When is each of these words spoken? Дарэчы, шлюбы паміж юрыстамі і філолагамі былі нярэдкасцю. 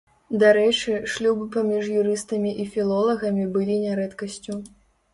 Дарэчы, 0.43 0.93
шлюбы 1.15 1.45
паміж 1.57 1.93
юрыстамі 2.01 2.57
і 2.65 2.69
філолагамі 2.75 3.49
былі 3.59 3.81
нярэдкасцю. 3.87 4.63